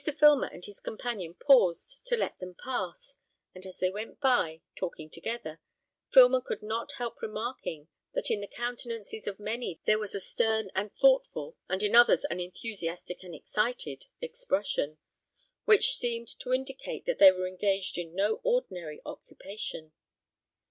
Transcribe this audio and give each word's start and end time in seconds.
Filmer 0.17 0.47
and 0.47 0.65
his 0.65 0.79
companion 0.79 1.35
paused 1.35 2.03
to 2.07 2.17
let 2.17 2.39
them 2.39 2.55
pass; 2.55 3.17
and 3.53 3.67
as 3.67 3.77
they 3.77 3.91
went 3.91 4.19
by, 4.19 4.59
talking 4.75 5.11
together, 5.11 5.59
Filmer 6.11 6.41
could 6.41 6.63
not 6.63 6.93
help 6.93 7.21
remarking, 7.21 7.87
that 8.15 8.31
in 8.31 8.41
the 8.41 8.47
countenances 8.47 9.27
of 9.27 9.39
many 9.39 9.79
there 9.85 9.99
was 9.99 10.15
a 10.15 10.19
stern 10.19 10.71
and 10.73 10.91
thoughtful, 10.95 11.55
and 11.69 11.83
in 11.83 11.95
others 11.95 12.25
an 12.31 12.39
enthusiastic 12.39 13.19
and 13.21 13.35
excited 13.35 14.05
expression, 14.21 14.97
which 15.65 15.93
seemed 15.95 16.29
to 16.39 16.51
indicate 16.51 17.05
that 17.05 17.19
they 17.19 17.31
were 17.31 17.45
engaged 17.45 17.95
in 17.99 18.15
no 18.15 18.37
ordinary 18.43 19.01
occupation. 19.05 19.91